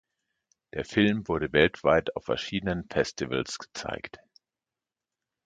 [0.73, 4.17] Der Film wurde weltweit auf verschiedenen Festivals gezeigt.